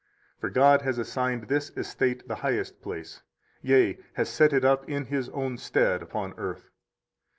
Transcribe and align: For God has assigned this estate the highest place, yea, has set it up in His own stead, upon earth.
For 0.39 0.49
God 0.49 0.81
has 0.81 0.97
assigned 0.97 1.43
this 1.43 1.69
estate 1.77 2.27
the 2.27 2.33
highest 2.37 2.81
place, 2.81 3.21
yea, 3.61 3.99
has 4.13 4.29
set 4.29 4.51
it 4.51 4.65
up 4.65 4.89
in 4.89 5.05
His 5.05 5.29
own 5.29 5.59
stead, 5.59 6.01
upon 6.01 6.33
earth. 6.37 6.71